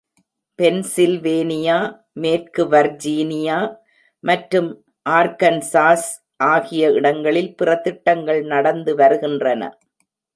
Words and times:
Pennsylvania, 0.59 1.75
மேற்கு 2.13 2.63
Virginia 2.65 3.57
மற்றும் 4.23 4.69
Arkansas 5.09 6.07
ஆகிய 6.45 6.89
இடங்களில் 6.91 7.51
பிற 7.55 7.75
திட்டங்கள் 7.75 8.41
நடந்து 8.45 8.93
வருகின்றன. 8.95 9.61